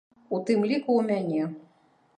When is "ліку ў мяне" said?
0.71-1.43